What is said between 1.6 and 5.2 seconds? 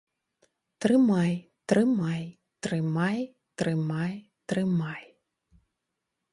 трымай, трымай, трымай, трымай.